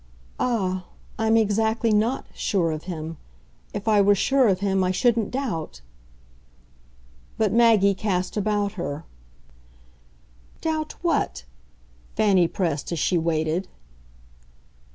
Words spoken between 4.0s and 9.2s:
were sure of him I shouldn't doubt!" But Maggie cast about her.